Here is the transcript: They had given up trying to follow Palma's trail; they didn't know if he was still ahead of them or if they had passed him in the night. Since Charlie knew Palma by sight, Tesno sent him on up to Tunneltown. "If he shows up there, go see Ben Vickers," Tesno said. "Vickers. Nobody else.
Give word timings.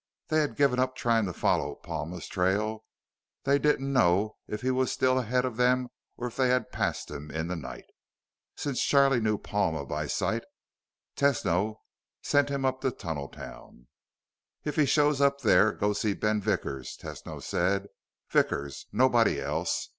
They 0.29 0.39
had 0.39 0.55
given 0.55 0.79
up 0.79 0.95
trying 0.95 1.25
to 1.27 1.31
follow 1.33 1.75
Palma's 1.75 2.25
trail; 2.27 2.83
they 3.43 3.59
didn't 3.59 3.93
know 3.93 4.37
if 4.47 4.61
he 4.63 4.71
was 4.71 4.91
still 4.91 5.19
ahead 5.19 5.45
of 5.45 5.57
them 5.57 5.89
or 6.17 6.25
if 6.25 6.35
they 6.35 6.47
had 6.49 6.71
passed 6.71 7.11
him 7.11 7.29
in 7.29 7.45
the 7.49 7.55
night. 7.55 7.85
Since 8.55 8.83
Charlie 8.83 9.19
knew 9.21 9.37
Palma 9.37 9.85
by 9.85 10.07
sight, 10.07 10.43
Tesno 11.15 11.81
sent 12.23 12.49
him 12.49 12.65
on 12.65 12.69
up 12.73 12.81
to 12.81 12.89
Tunneltown. 12.89 13.85
"If 14.63 14.75
he 14.75 14.87
shows 14.87 15.21
up 15.21 15.41
there, 15.41 15.71
go 15.71 15.93
see 15.93 16.15
Ben 16.15 16.41
Vickers," 16.41 16.97
Tesno 16.99 17.39
said. 17.39 17.85
"Vickers. 18.27 18.87
Nobody 18.91 19.39
else. 19.39 19.89